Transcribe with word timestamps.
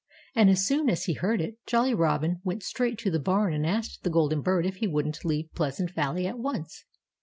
And 0.33 0.49
as 0.49 0.65
soon 0.65 0.89
as 0.89 1.03
he 1.03 1.13
heard 1.13 1.39
it, 1.41 1.59
Jolly 1.67 1.93
Robin 1.93 2.41
went 2.43 2.63
straight 2.63 2.97
to 3.01 3.11
the 3.11 3.19
barn 3.19 3.53
and 3.53 3.67
asked 3.67 4.01
the 4.01 4.09
golden 4.09 4.41
bird 4.41 4.65
if 4.65 4.77
he 4.77 4.87
wouldn't 4.87 5.23
leave 5.23 5.53
Pleasant 5.53 5.91
Valley 5.91 6.25
at 6.25 6.39
once. 6.39 6.85